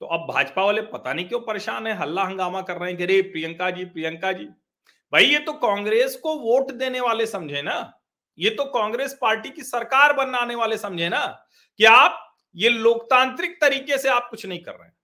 तो 0.00 0.06
अब 0.06 0.26
भाजपा 0.32 0.64
वाले 0.64 0.82
पता 0.82 1.12
नहीं 1.12 1.28
क्यों 1.28 1.40
परेशान 1.40 1.86
है, 1.86 1.94
हल्ला 1.94 2.24
हंगामा 2.24 2.62
कर 2.62 2.76
रहे 2.76 2.88
हैं 2.88 2.98
कि 2.98 3.06
रे 3.06 3.22
प्रियंका 3.22 3.70
जी 3.70 3.84
प्रियंका 3.84 4.32
जी। 4.32 4.44
भाई, 4.44 5.24
ये 5.24 5.38
तो 5.38 5.52
कांग्रेस 5.52 6.16
को 6.16 6.34
वोट 6.34 6.70
देने 6.70 7.00
वाले 7.00 7.26
समझे 7.26 7.62
ना। 7.62 8.00
ये 8.38 8.50
तो 8.50 8.64
कांग्रेस 8.64 9.18
पार्टी 9.20 9.50
की 9.50 9.62
सरकार 9.62 10.12
बनाने 10.12 10.54
वाले 10.54 10.78
समझे 10.78 11.08
ना 11.08 11.46
कि 11.78 11.84
आप 11.84 12.36
ये 12.56 12.68
लोकतांत्रिक 12.68 13.60
तरीके 13.60 13.98
से 13.98 14.08
आप 14.08 14.28
कुछ 14.30 14.46
नहीं 14.46 14.62
कर 14.62 14.72
रहे 14.72 14.84
हैं। 14.84 14.96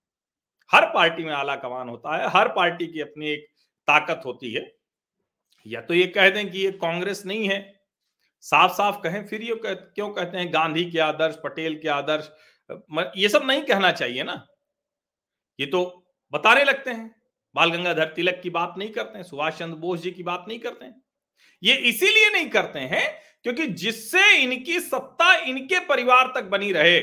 हर 0.73 0.87
पार्टी 0.87 1.25
में 1.25 1.33
आला 1.33 1.57
कमान 1.57 1.89
होता 1.89 2.17
है, 2.17 2.29
हर 2.29 2.49
पार्टी 2.49 2.87
की 2.87 3.01
अपनी 3.01 3.29
एक 3.29 3.47
ताकत 3.89 4.23
होती 4.27 4.53
है। 4.53 4.73
या 5.67 5.81
तो 5.81 5.95
ये 5.95 6.07
कह 6.07 6.31
दें 6.31 6.51
कि 6.51 6.59
ये 6.59 6.71
कांग्रेस 6.73 7.23
नहीं 7.27 7.49
है 7.49 7.80
साफ़ 8.45 8.73
साफ़ 8.73 9.01
कहें 9.03 9.27
फिर 9.27 9.43
ये 9.43 9.55
कह, 9.57 9.75
क्यों 9.75 10.09
कहते 10.11 10.39
हैं 10.39 10.53
गांधी 10.53 10.85
के 10.91 10.99
आदर्श 11.01 11.37
पटेल 11.45 11.79
के 11.79 11.89
आदर्श 11.91 12.31
ये 13.17 13.29
सब 13.29 13.43
नहीं 13.45 13.63
कहना 13.63 13.91
चाहिए 13.93 14.23
ना। 14.23 14.47
ये 15.59 15.67
तो 15.67 15.81
बताने 16.33 16.65
लगते 16.65 16.91
हैं 16.91 17.11
बाल 17.55 17.71
गंगाधर 17.71 18.13
तिलक 18.17 18.41
की 18.43 18.51
बात 18.51 18.75
नहीं 18.79 18.91
करते 18.91 19.19
हैं 19.19 19.25
सुभाष 19.25 19.59
चंद्र 19.59 19.77
बोस 19.79 20.01
जी 20.01 20.11
की 20.11 20.23
बात 20.23 20.45
नहीं 20.49 20.59
करते 20.59 20.85
हैं। 20.85 21.03
ये 21.63 21.75
इसीलिए 21.89 22.31
नहीं 22.31 22.49
करते 22.51 22.79
हैं 22.81 23.03
क्योंकि 23.45 23.67
जिससे 23.67 24.23
इनकी 24.37 24.79
सत्ता 24.81 25.35
इनके 25.35 25.79
परिवार 25.87 26.33
तक 26.35 26.45
बनी 26.51 26.73
रहे 26.73 27.01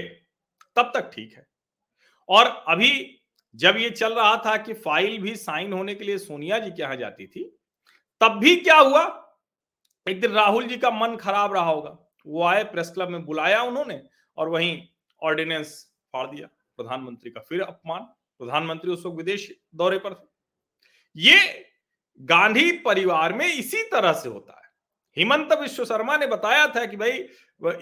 तब 0.78 0.92
तक 0.96 1.12
ठीक 1.14 1.34
है। 1.34 1.46
और 2.30 2.48
अभी 2.68 2.92
जब 3.56 3.78
ये 3.78 3.90
चल 3.90 4.14
रहा 4.14 4.36
था 4.46 4.56
कि 4.58 4.74
फ़ाइल 4.76 5.18
भी 5.22 5.36
साइन 5.36 5.74
होने 5.74 5.96
के 5.96 6.06
लिए 6.06 6.18
सोनिया 6.18 6.60
जी 6.60 6.72
के 6.72 6.82
यहाँ 6.82 6.96
जाती 6.96 7.28
थी 7.28 7.44
तब 8.22 8.40
भी 8.40 8.56
क्या 8.58 8.78
हुआ? 8.78 9.04
एक 10.10 10.20
दिन 10.22 10.32
राहुल 10.32 10.66
जी 10.66 10.78
का 10.78 10.90
मन 10.92 11.16
खराब 11.16 11.54
रहा 11.54 11.64
होगा। 11.64 11.98
वो 12.28 12.44
आए, 12.44 12.64
प्रेस 12.64 12.92
क्लब 12.94 13.10
में 13.10 13.26
बुलाया 13.26 13.62
उन्होंने 13.62 14.02
और 14.38 14.50
वहीं 14.50 14.82
ऑर्डिनेंस 15.22 15.74
फाड़ 16.14 16.28
दिया, 16.28 16.48
प्रधानमंत्री 16.78 17.32
का 17.32 17.42
फिर 17.42 17.62
अपमान। 17.62 18.02
प्रधानमंत्री 18.40 18.92
उस 18.92 19.06
वक्त 19.06 19.18
विदेश 19.18 19.52
दौरे 19.76 19.98
पर 19.98 20.14
थे। 20.14 20.28
ये 21.16 21.66
गांधी 22.20 22.72
परिवार 22.78 23.34
में 23.34 23.46
इसी 23.46 23.82
तरह 23.84 24.14
से 24.14 24.30
होता 24.30 24.54
है। 24.54 24.70
हिमंत 25.18 25.54
विश्व 25.54 25.86
शर्मा 25.86 26.18
ने 26.18 26.28
बताया 26.28 26.68
था 26.68 26.86
कि 26.86 26.98
भाई 26.98 27.20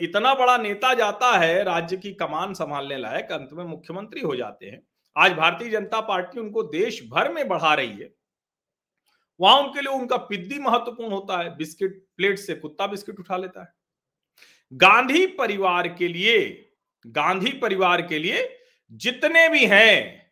इतना 0.02 0.34
बड़ा 0.36 0.58
नेता 0.58 0.94
जाता 0.94 1.32
है, 1.32 1.64
राज्य 1.64 1.98
की 1.98 2.14
कमान 2.14 2.54
संभालने 2.54 2.98
लायक, 2.98 3.32
अंत 3.32 3.50
में 3.54 3.64
मुख्यमंत्री 3.66 4.22
हो 4.22 4.36
जाते 4.36 4.66
हैं। 4.66 4.82
आज 5.16 5.34
भारतीय 5.34 5.70
जनता 5.70 6.00
पार्टी 6.02 6.40
उनको 6.40 6.64
देश 6.64 7.02
भर 7.10 7.32
में 7.32 7.48
बढ़ा 7.48 7.74
रही 7.74 7.92
है। 7.92 8.10
वहाँ 9.40 9.62
उनके 9.62 9.82
लिए 9.82 9.94
उनका 9.94 10.18
पिद्दी 10.18 10.60
महत्वपूर्ण 10.60 11.12
होता 11.12 11.38
है। 11.38 11.56
बिस्किट 11.58 12.04
प्लेट 12.18 12.40
से 12.40 12.56
कुत्ता 12.56 12.88
बिस्किट 12.88 13.20
उठा 13.20 13.38
लेता 13.38 13.62
है। 13.62 13.74
गांधी 14.72 15.26
परिवार 15.28 15.88
के 15.88 16.08
लिए, 16.08 16.72
गांधी 17.06 17.52
परिवार 17.52 18.02
के 18.02 18.20
लिए 18.20 18.48
जितने 18.92 19.48
भी 19.50 19.66
हैं, 19.66 20.32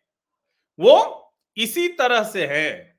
वो 0.78 1.34
इसी 1.56 1.88
तरह 1.88 2.22
से 2.24 2.46
है, 2.46 2.98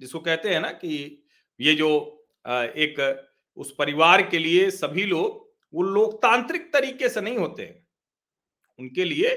जिसको 0.00 0.18
कहते 0.18 0.48
हैं 0.48 0.60
ना 0.60 0.70
कि 0.70 1.24
ये 1.60 1.74
जो 1.74 1.90
एक, 2.44 3.22
उस 3.56 3.74
परिवार 3.78 4.22
के 4.22 4.38
लिए 4.38 4.70
सभी 4.70 5.04
लोग, 5.04 5.44
वो 5.74 5.82
लोकतांत्रिक 5.82 6.72
तरीके 6.72 7.08
से 7.08 7.20
नहीं 7.20 7.36
होते। 7.36 7.64
उनके 8.78 9.04
लिए 9.04 9.34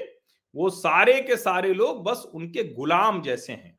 वो 0.54 0.70
सारे 0.70 1.20
के 1.22 1.36
सारे 1.36 1.72
लोग 1.74 2.02
बस 2.04 2.22
उनके 2.34 2.64
गुलाम 2.64 3.22
जैसे 3.22 3.52
हैं। 3.52 3.78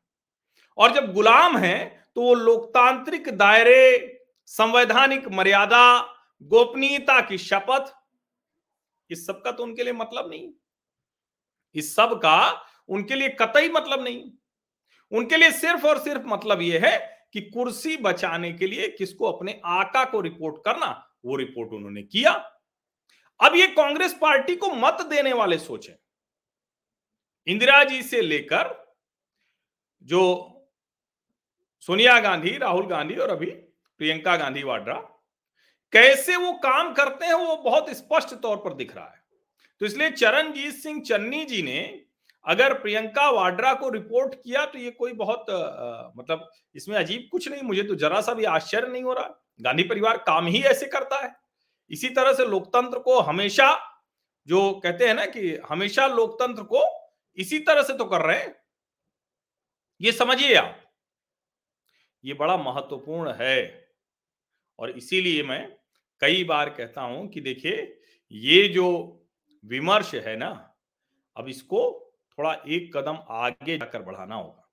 और 0.77 0.93
जब 0.93 1.13
गुलाम 1.13 1.57
हैं 1.57 2.05
तो 2.15 2.21
वो 2.21 2.33
लोकतांत्रिक 2.33 3.29
दायरे, 3.29 4.23
संवैधानिक 4.45 5.27
मर्यादा, 5.27 6.01
गोपनीयता 6.41 7.21
की 7.21 7.37
शपथ, 7.37 7.93
इस 9.09 9.25
सब 9.25 9.43
का 9.43 9.51
तो 9.51 9.63
उनके 9.63 9.83
लिए 9.83 9.93
मतलब 9.93 10.29
नहीं। 10.29 10.53
इस 11.75 11.95
सब 11.95 12.17
का 12.17 12.67
उनके 12.89 13.15
लिए 13.15 13.29
कतई 13.29 13.69
मतलब 13.69 14.03
नहीं। 14.03 14.31
उनके 15.11 15.37
लिए 15.37 15.51
सिर्फ़ 15.51 15.87
और 15.87 15.99
सिर्फ़ 15.99 16.23
मतलब 16.25 16.61
यह 16.61 16.81
है 16.83 17.27
कि 17.33 17.41
कुर्सी 17.41 17.97
बचाने 17.97 18.53
के 18.53 18.67
लिए 18.67 18.87
किसको 18.87 19.31
अपने 19.31 19.61
आका 19.65 20.05
को 20.05 20.21
रिपोर्ट 20.21 20.55
करना, 20.65 21.15
वो 21.25 21.35
रिपोर्ट 21.35 21.73
उन्होंने 21.73 22.03
किया। 22.03 22.31
अब 23.39 23.55
ये 23.55 23.67
कांग्रेस 23.67 24.13
पार्टी 24.21 24.55
को 24.55 24.67
मत 24.67 24.97
देने 25.01 25.33
वाले 25.33 25.57
सोचे। 25.57 25.95
इंदिरा 27.47 27.83
जी 27.83 28.03
से 28.03 28.21
लेकर 28.21 28.95
जो 30.03 30.47
सोनिया 31.83 32.19
गांधी 32.19 32.57
राहुल 32.57 32.85
गांधी 32.87 33.15
और 33.15 33.29
अभी 33.29 33.49
प्रियंका 33.99 34.35
गांधी 34.37 34.63
वाड्रा। 34.63 34.93
कैसे 35.93 36.35
वो 36.35 36.51
काम 36.63 36.91
करते 36.93 37.25
हैं 37.25 37.33
वो 37.33 37.55
बहुत 37.63 37.89
स्पष्ट 37.89 38.33
तौर 38.41 38.57
पर 38.57 38.73
दिख 38.73 38.95
रहा 38.95 39.05
है। 39.05 39.19
तो 39.81 39.85
इसलिए 39.85 40.09
चरणजीत 40.11 40.73
सिंह 40.73 41.01
चन्नी 41.01 41.43
जी 41.45 41.61
ने 41.61 41.81
अगर 42.45 42.73
प्रियंका 42.73 43.29
वाड्रा 43.29 43.73
को 43.73 43.89
रिपोर्ट 43.89 44.33
किया 44.35 44.65
तो 44.65 44.79
ये 44.79 44.91
कोई 44.91 45.13
बहुत 45.13 45.49
आ, 45.49 46.11
मतलब 46.17 46.49
इसमें 46.75 46.95
अजीब 46.97 47.27
कुछ 47.31 47.47
नहीं 47.47 47.61
मुझे 47.61 47.83
तो 47.83 47.95
जरा 47.95 48.21
सा 48.21 48.33
भी 48.33 48.43
आश्चर्य 48.45 48.87
नहीं 48.87 49.03
हो 49.03 49.13
रहा। 49.13 49.29
गांधी 49.59 49.83
परिवार 49.83 50.17
काम 50.17 50.47
ही 50.47 50.61
ऐसे 50.63 50.85
करता 50.85 51.19
है। 51.23 51.33
इसी 51.91 52.09
तरह 52.09 52.33
से 52.33 52.45
लोकतंत्र 52.45 52.99
को 52.99 53.19
हमेशा 53.21 53.69
जो 54.47 54.71
कहते 54.83 55.07
हैं 55.07 55.15
ना 55.15 55.25
कि 55.25 55.57
हमेशा 55.69 56.07
लोकतंत्र 56.07 56.63
को 56.63 56.83
इसी 57.37 57.59
तरह 57.59 57.83
से 57.83 57.93
तो 57.93 58.05
कर 58.05 58.21
रहे 58.21 58.39
हैं। 58.39 58.55
ये 60.01 60.11
समझिए 60.11 60.55
आप। 60.55 60.77
ये 62.25 62.33
बड़ा 62.33 62.57
महत्वपूर्ण 62.57 63.33
है। 63.33 63.87
और 64.79 64.89
इसीलिए 64.89 65.43
मैं 65.43 65.77
कई 66.21 66.43
बार 66.43 66.69
कहता 66.69 67.01
हूँ 67.01 67.27
कि 67.27 67.41
देखिए, 67.41 68.01
ये 68.31 68.67
जो 68.67 69.17
विमर्श 69.65 70.15
है 70.15 70.37
ना, 70.37 70.75
अब 71.37 71.47
इसको 71.47 72.13
थोड़ा 72.37 72.63
एक 72.67 72.97
कदम 72.97 73.19
आगे 73.29 73.77
जाकर 73.77 74.01
बढ़ाना 74.01 74.35
होगा। 74.35 74.69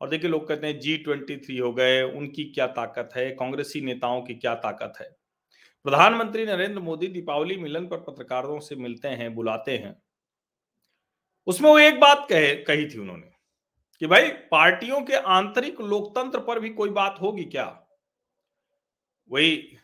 और 0.00 0.08
देखिए, 0.08 0.30
लोग 0.30 0.48
कहते 0.48 0.66
हैं 0.66 0.78
जी 0.80 0.96
ट्वेंटी 0.96 1.36
थ्री 1.36 1.58
हो 1.58 1.72
गए, 1.72 2.02
उनकी 2.02 2.44
क्या 2.44 2.66
ताकत 2.66 3.08
है? 3.16 3.30
कांग्रेसी 3.30 3.80
नेताओं 3.80 4.22
की 4.22 4.34
क्या 4.34 4.54
ताकत 4.54 4.92
है? 5.00 5.16
प्रधानमंत्री 5.84 6.46
नरेंद्र 6.46 6.80
मोदी 6.80 7.06
दीपावली 7.06 7.56
मिलन 7.56 7.86
पर 7.86 7.96
पत्रकारों 7.96 8.60
से 8.60 8.76
मिलते 8.76 9.08
हैं, 9.08 9.34
बुलाते 9.34 9.78
हैं। 9.78 10.02
उसमें 11.46 11.70
वो 11.70 11.78
एक 11.78 12.00
बात 12.00 12.26
कहे, 12.30 12.54
कही 12.54 12.86
थी 12.86 12.98
उन्होंने 12.98 13.29
कि 14.02 14.06
भाई 14.06 14.28
पार्टियों 14.50 15.00
के 15.02 15.14
आंतरिक 15.14 15.80
लोकतंत्र 15.80 16.40
पर 16.40 16.58
भी 16.60 16.70
कोई 16.70 16.90
बात 16.90 17.16
होगी 17.22 17.44
क्या? 17.44 17.66
वही 19.30 19.78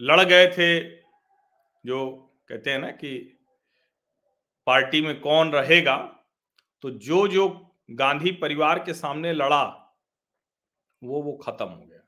लड़ 0.00 0.20
गए 0.22 0.46
थे 0.48 0.80
जो 1.84 1.98
कहते 2.48 2.70
हैं 2.70 2.78
ना 2.78 2.90
कि 2.90 3.16
पार्टी 4.66 5.00
में 5.00 5.20
कौन 5.20 5.52
रहेगा 5.52 5.96
तो 6.84 6.90
जो 6.90 7.26
जो 7.28 7.48
गांधी 7.90 8.30
परिवार 8.32 8.78
के 8.78 8.94
सामने 8.94 9.32
लड़ा 9.32 9.64
वो 11.02 11.22
वो 11.22 11.32
खत्म 11.36 11.66
हो 11.66 11.76
गया। 11.76 12.02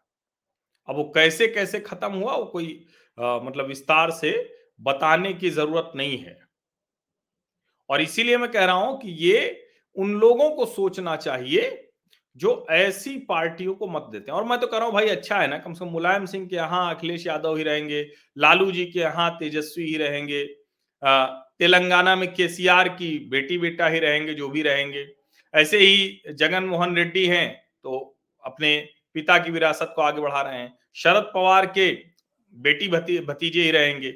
अब 0.89 0.97
वो 0.97 1.05
कैसे 1.15 1.49
कैसे 1.49 1.81
खत्म 1.81 2.13
हुआ 2.13 2.37
वो 2.37 2.45
कोई 2.45 2.87
आ, 3.19 3.39
मतलब 3.39 3.67
विस्तार 3.67 4.11
से 4.11 4.33
बताने 4.81 5.33
की 5.33 5.51
ज़रूरत 5.51 5.93
नहीं 5.97 6.19
है। 6.19 6.39
और 7.91 8.01
इसीलिए 8.01 8.37
मैं 8.37 8.51
कह 8.53 8.65
रहा 8.65 8.77
हूँ 8.77 8.99
कि 9.01 9.11
ये 9.25 9.67
उन 10.01 10.15
लोगों 10.17 10.51
को 10.51 10.67
सोचना 10.69 11.17
चाहिए 11.19 11.87
जो 12.37 12.67
ऐसी 12.71 13.17
पार्टियों 13.29 13.75
को 13.75 13.87
मत 13.89 14.07
देते 14.13 14.31
हैं। 14.31 14.39
और 14.39 14.45
मैं 14.45 14.59
तो 14.61 14.67
कह 14.67 14.77
रहा 14.77 14.87
हूँ 14.87 14.95
भाई 14.95 15.09
अच्छा 15.09 15.39
है 15.39 15.47
ना 15.49 15.59
कम 15.59 15.73
से 15.73 15.85
कम 15.85 15.91
मुलायम 15.93 16.27
सिंह 16.27 16.47
के 16.47 16.57
यहाँ 16.57 16.95
अखिलेश 16.95 17.27
यादव 17.27 17.57
ही 17.57 17.63
रहेंगे 17.65 18.07
लालू 18.39 18.71
जी 18.73 18.85
के 18.87 19.01
यहाँ 19.01 19.31
तेजस्वी 19.39 19.85
ही 19.85 19.97
रहेंगे 19.99 20.45
तेलंगाना 21.03 22.15
में 22.17 22.33
केसीआर 22.35 22.89
की 22.91 23.09
बेटी 23.31 23.59
बेटा 23.59 23.89
ही 23.89 23.99
रहेंगे 23.99 24.35
जो 24.35 24.49
भी 24.49 24.63
रहेंगे। 24.63 25.07
ऐसे 25.55 25.79
ही 25.79 26.35
जगन 26.35 26.65
मोहन 26.65 26.97
रेड्डी 26.97 27.27
हैं 27.27 27.53
तो 27.83 27.99
अपने 28.45 28.79
पिता 29.15 29.39
की 29.39 29.51
विरासत 29.51 29.93
को 29.97 30.03
आगे 30.03 30.21
बढ़ा 30.21 30.41
रहे 30.43 30.59
हैं। 30.59 30.73
शरद 30.95 31.31
पवार 31.35 31.67
के 31.69 31.91
बेटी 32.55 32.89
भती, 32.89 33.19
भतीजे 33.21 33.63
ही 33.63 33.71
रहेंगे। 33.71 34.15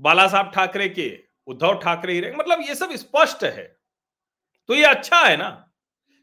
बाला 0.00 0.26
साहब 0.28 0.50
ठाकरे 0.54 0.88
के 0.90 1.10
उद्धव 1.48 1.78
ठाकरे 1.78 2.12
ही 2.12 2.20
रहेंगे। 2.20 2.38
मतलब 2.38 2.60
ये 2.68 2.74
सब 2.74 2.94
स्पष्ट 2.96 3.44
है। 3.44 3.77
तो 4.68 4.74
ये 4.74 4.84
अच्छा 4.84 5.20
है 5.20 5.36
ना? 5.36 5.48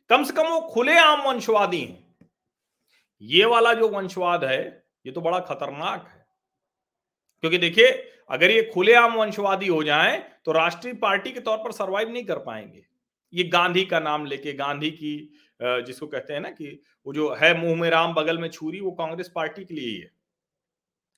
कम 0.09 0.23
से 0.23 0.33
कम 0.33 0.47
वो 0.47 0.59
खुले 0.63 0.97
आम 0.99 1.21
वंशवादी 1.21 1.81
हैं। 1.81 2.03
ये 3.21 3.45
वाला 3.45 3.73
जो 3.73 3.87
वंशवाद 3.89 4.43
है, 4.43 4.61
ये 5.05 5.11
तो 5.11 5.21
बड़ा 5.21 5.39
खतरनाक 5.39 6.07
है। 6.07 6.25
क्योंकि 7.43 7.57
देखिए, 7.57 7.87
अगर 8.29 8.51
ये 8.51 8.61
खुलेआम 8.73 9.13
वंशवादी 9.13 9.67
हो 9.67 9.83
जाए 9.83 10.17
तो 10.45 10.51
राष्ट्रीय 10.51 10.93
पार्टी 10.93 11.31
के 11.31 11.39
तौर 11.39 11.57
पर 11.57 11.71
सरवाइव 11.71 12.09
नहीं 12.09 12.23
कर 12.25 12.37
पाएँगे। 12.39 12.85
ये 13.33 13.43
गांधी 13.43 13.85
का 13.85 13.99
नाम 13.99 14.25
लेके, 14.25 14.53
गांधी 14.53 14.89
की 14.91 15.31
जिसको 15.59 16.07
कहते 16.07 16.33
हैं 16.33 16.39
ना 16.41 16.49
कि 16.49 16.81
वो 17.05 17.13
जो 17.13 17.33
है 17.33 17.57
मुँह 17.57 17.75
में 17.75 17.89
राम, 17.89 18.13
बगल 18.13 18.37
में 18.37 18.49
छुरी, 18.49 18.79
वो 18.79 18.91
कांग्रेस 18.91 19.31
पार्टी 19.35 19.65
के 19.65 19.73
लिए 19.73 19.87
ही 19.87 19.97
है। 19.97 20.11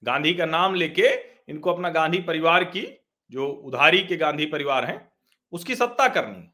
गांधी 0.04 0.34
का 0.34 0.46
नाम 0.46 0.76
लेके, 0.76 1.08
इनको 1.52 1.74
अपना 1.74 1.90
गांधी 1.90 2.20
परिवार 2.22 2.64
की, 2.66 2.88
जो 3.32 3.48
उधारी 3.48 4.02
के 4.02 4.18
गांधी 4.18 4.46
परिवार 4.46 4.86
हैं, 4.86 5.00
उसकी 5.54 5.76
सत्ता 5.76 6.08
करनी 6.08 6.50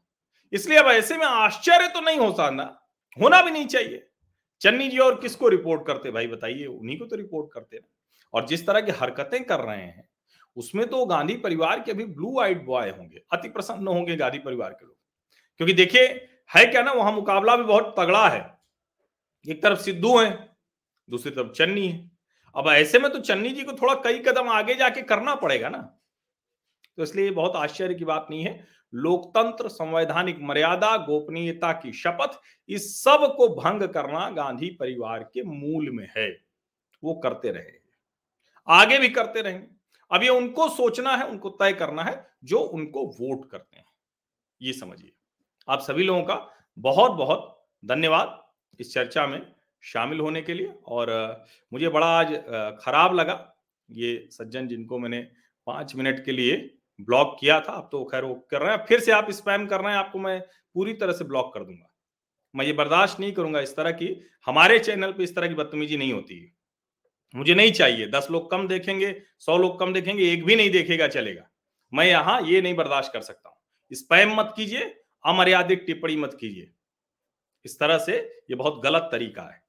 इसलिए 0.54 0.78
अब 0.78 0.86
ऐसे 0.86 1.16
में 1.16 1.26
आश्चर्य 1.26 1.88
तो 1.88 2.00
नहीं 2.00 2.18
हो 2.18 2.30
सकता, 2.32 2.88
होना 3.16 3.40
भी 3.42 3.50
नहीं 3.50 3.66
चाहिए। 3.66 4.06
चन्नी 4.60 4.88
जी 4.88 4.98
और 4.98 5.20
किसको 5.20 5.48
रिपोर्ट 5.48 5.86
करते? 5.86 6.10
भाई 6.10 6.26
बताइए, 6.26 6.66
उन्हीं 6.66 6.98
को 6.98 7.06
तो 7.06 7.16
रिपोर्ट 7.16 7.52
करते 7.52 7.76
ना 7.76 7.88
और 8.34 8.46
जिस 8.46 8.66
तरह 8.66 8.80
की 8.80 8.92
हरकतें 8.92 9.42
कर 9.44 9.60
रहे 9.60 9.76
हैं, 9.76 10.08
उसमें 10.56 10.86
तो 10.86 11.04
गांधी 11.06 11.34
परिवार 11.36 11.80
के 11.80 11.92
अभी 11.92 12.04
ब्लू 12.04 12.38
आइड 12.40 12.64
बॉय 12.66 12.90
होंगे 12.90 13.22
अति 13.32 13.48
प्रसन्न 13.48 13.88
होंगे 13.88 14.16
गांधी 14.16 14.38
परिवार 14.38 14.70
के 14.70 14.86
लोग। 14.86 14.96
क्योंकि 15.56 15.74
देखिए, 15.74 16.06
है 16.50 16.64
क्या 16.66 16.82
ना, 16.82 16.92
वहाँ 16.92 17.12
मुकाबला 17.12 17.56
भी 17.56 17.64
बहुत 17.64 17.94
तगड़ा 17.98 18.28
है। 18.28 18.40
एक 19.46 19.62
तरफ़ 19.62 19.78
सिद्धू 19.78 20.18
है, 20.18 20.30
दूसरी 21.08 21.30
तरफ़ 21.30 21.52
चन्नी 21.52 21.88
है। 21.88 22.10
अब 22.56 22.68
ऐसे 22.68 22.98
में 22.98 23.10
तो 23.12 23.18
चन्नी 23.18 23.50
जी 23.50 23.62
को 23.62 23.72
थोड़ा 23.72 23.94
कई 23.94 24.18
कदम 24.18 24.48
आगे 24.48 24.74
जाके 24.74 25.02
करना 25.02 25.34
पड़ेगा 25.34 25.68
ना। 25.68 25.78
तो 26.98 27.02
इसलिए 27.02 27.30
बहुत 27.30 27.56
आश्चर्य 27.56 27.94
की 27.94 28.04
बात 28.04 28.26
नहीं 28.30 28.44
है। 28.44 28.66
लोकतंत्र, 28.92 29.68
संवैधानिक 29.68 30.38
मर्यादा, 30.40 30.96
गोपनीयता 30.96 31.72
की 31.72 31.92
शपथ, 31.92 32.38
इस 32.68 33.02
सबको 33.04 33.48
भंग 33.54 33.82
करना 33.88 34.28
गांधी 34.30 34.68
परिवार 34.70 35.22
के 35.34 35.42
मूल 35.42 35.90
में 35.90 36.08
है। 36.16 36.28
वो 37.02 37.14
करते 37.14 37.50
रहे। 37.50 37.72
आगे 38.68 38.98
भी 38.98 39.08
करते 39.08 39.42
रहेंगे 39.42 39.66
अब 40.10 40.22
ये 40.22 40.28
उनको 40.28 40.68
सोचना 40.68 41.16
है, 41.16 41.26
उनको 41.26 41.48
तय 41.50 41.72
करना 41.72 42.02
है, 42.02 42.26
जो 42.44 42.58
उनको 42.58 43.06
वोट 43.10 43.50
करते 43.50 43.76
हैं। 43.76 43.84
ये 44.60 44.72
समझिए। 44.72 45.12
आप 45.68 45.80
सभी 45.80 46.04
लोगों 46.04 46.22
का 46.22 46.36
बहुत 46.78 47.12
बहुत 47.12 47.66
धन्यवाद 47.82 48.40
इस 48.80 48.92
चर्चा 48.94 49.26
में 49.26 49.40
शामिल 49.82 50.20
होने 50.20 50.42
के 50.42 50.54
लिए। 50.54 50.72
और 50.86 51.44
मुझे 51.72 51.88
बड़ा 51.88 52.06
आज 52.08 52.32
खराब 52.80 53.14
लगा 53.14 53.54
ये 53.88 54.28
सज्जन 54.30 54.68
जिनको 54.68 54.98
मैंने 54.98 55.20
पाँच 55.66 55.94
मिनट 55.96 56.24
के 56.24 56.32
लिए 56.32 56.56
ब्लॉक 57.00 57.36
किया 57.40 57.60
था, 57.60 57.72
अब 57.72 57.88
तो 57.92 58.04
खैर 58.04 58.24
वो 58.24 58.34
कर 58.50 58.62
रहे 58.62 58.76
हैं। 58.76 58.84
फिर 58.86 59.00
से 59.00 59.12
आप 59.12 59.30
स्पैम 59.30 59.66
कर 59.66 59.80
रहे 59.80 59.92
हैं, 59.92 59.98
आपको 59.98 60.18
मैं 60.18 60.40
पूरी 60.74 60.92
तरह 60.92 61.12
से 61.12 61.24
ब्लॉक 61.24 61.54
कर 61.54 61.64
दूँगा। 61.64 61.90
मैं 62.56 62.66
ये 62.66 62.72
बर्दाश्त 62.72 63.20
नहीं 63.20 63.32
करूँगा 63.32 63.60
इस 63.60 63.76
तरह 63.76 63.90
की, 63.90 64.20
हमारे 64.46 64.78
चैनल 64.78 65.12
पे 65.12 65.24
इस 65.24 65.34
तरह 65.36 65.48
की 65.48 65.54
बदतमीजी 65.54 65.96
नहीं 65.96 66.12
होती। 66.12 66.40
है 66.40 66.54
मुझे 67.34 67.54
नहीं 67.54 67.72
चाहिए। 67.72 68.06
दस 68.06 68.28
लोग 68.30 68.50
कम 68.50 68.68
देखेंगे, 68.68 69.22
सौ 69.38 69.58
लोग 69.58 69.80
कम 69.80 69.92
देखेंगे, 69.92 70.32
एक 70.32 70.44
भी 70.44 70.56
नहीं 70.56 70.70
देखेगा, 70.70 71.08
चलेगा। 71.08 71.50
मैं 71.94 72.06
यहाँ 72.06 72.42
ये 72.42 72.62
नहीं 72.62 72.74
बर्दाश्त 72.74 73.12
कर 73.12 73.20
सकता 73.20 73.48
हूँ। 73.48 73.56
स्पैम 73.92 74.34
मत 74.34 74.54
कीजिए, 74.56 75.00
अमर्यादित 75.26 75.84
टिप्पणी 75.86 76.16
मत 76.16 76.36
कीजिए। 76.40 76.72
इस 77.64 77.78
तरह 77.78 77.98
से 77.98 78.42
ये 78.50 78.54
बहुत 78.54 78.80
गलत 78.84 79.08
तरीका 79.12 79.42
है। 79.42 79.63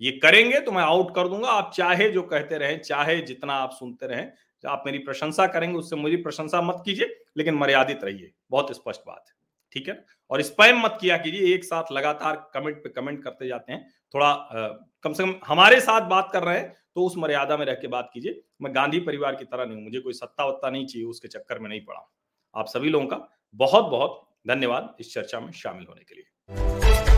ये 0.00 0.10
करेंगे 0.12 0.60
तो 0.60 0.72
मैं 0.72 0.82
आउट 0.82 1.14
कर 1.14 1.28
दूँगा। 1.28 1.48
आप 1.48 1.70
चाहे 1.74 2.10
जो 2.10 2.22
कहते 2.24 2.58
रहें 2.58 2.80
चाहे 2.80 3.20
जितना 3.22 3.54
आप 3.54 3.70
सुनते 3.72 4.06
रहें 4.06 4.32
आप 4.64 4.82
मेरी 4.86 4.98
प्रशंसा 4.98 5.46
करेंगे 5.46 5.78
उससे 5.78 5.96
मुझे 5.96 6.16
प्रशंसा 6.16 6.60
मत 6.62 6.82
कीजिए 6.84 7.16
लेकिन 7.36 7.54
मर्यादित 7.54 8.04
रहिए। 8.04 8.30
बहुत 8.50 8.74
स्पष्ट 8.76 9.00
बात। 9.06 9.24
है 9.28 9.34
ठीक 9.72 9.88
है? 9.88 10.04
और 10.30 10.42
स्पैम 10.42 10.80
मत 10.80 10.96
किया 11.00 11.16
कीजिए 11.16 11.54
एक 11.54 11.64
साथ 11.64 11.92
लगातार 11.92 12.36
कमेंट 12.54 12.76
पे 12.76 12.88
कमेंट 12.90 13.22
करते 13.24 13.48
जाते 13.48 13.72
हैं। 13.72 13.88
थोड़ा 14.14 14.26
आ, 14.26 14.68
कम 15.04 15.12
से 15.12 15.22
कम 15.22 15.34
हमारे 15.46 15.80
साथ 15.80 16.08
बात 16.08 16.30
कर 16.32 16.42
रहे 16.42 16.58
हैं 16.58 16.72
तो 16.94 17.04
उस 17.06 17.16
मर्यादा 17.18 17.56
में 17.56 17.64
रह 17.66 17.74
के 17.74 17.88
बात 17.88 18.10
कीजिए। 18.14 18.40
मैं 18.62 18.74
गांधी 18.74 19.00
परिवार 19.00 19.34
की 19.34 19.44
तरह 19.44 19.64
नहीं 19.64 19.76
हूँ 19.76 19.84
मुझे 19.84 20.00
कोई 20.00 20.12
सत्ता 20.12 20.44
वत्ता 20.44 20.70
नहीं 20.70 20.86
चाहिए 20.86 21.06
उसके 21.08 21.28
चक्कर 21.28 21.58
में 21.58 21.68
नहीं 21.68 21.80
पड़ा 21.80 22.08
आप 22.54 22.66
सभी 22.66 22.90
लोगों 22.90 23.06
का 23.06 23.28
बहुत 23.54 23.90
बहुत 23.90 24.22
धन्यवाद 24.46 24.94
इस 25.00 25.12
चर्चा 25.14 25.40
में 25.40 25.52
शामिल 25.54 25.86
होने 25.88 26.04
के 26.04 26.14
लिए। 26.14 27.13